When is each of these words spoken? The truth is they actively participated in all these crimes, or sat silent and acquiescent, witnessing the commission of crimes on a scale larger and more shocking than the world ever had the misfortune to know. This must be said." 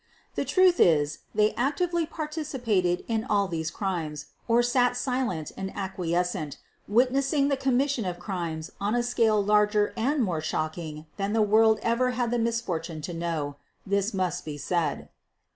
The 0.33 0.45
truth 0.45 0.79
is 0.79 1.19
they 1.35 1.53
actively 1.53 2.07
participated 2.07 3.05
in 3.07 3.23
all 3.23 3.47
these 3.47 3.69
crimes, 3.69 4.25
or 4.47 4.63
sat 4.63 4.97
silent 4.97 5.51
and 5.55 5.69
acquiescent, 5.77 6.57
witnessing 6.87 7.49
the 7.49 7.55
commission 7.55 8.03
of 8.05 8.17
crimes 8.17 8.71
on 8.81 8.95
a 8.95 9.03
scale 9.03 9.43
larger 9.45 9.93
and 9.95 10.23
more 10.23 10.41
shocking 10.41 11.05
than 11.17 11.33
the 11.33 11.43
world 11.43 11.79
ever 11.83 12.13
had 12.17 12.31
the 12.31 12.39
misfortune 12.39 13.01
to 13.01 13.13
know. 13.13 13.57
This 13.85 14.11
must 14.11 14.43
be 14.43 14.57
said." 14.57 15.07